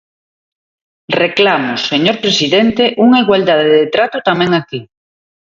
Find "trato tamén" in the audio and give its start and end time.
3.95-4.51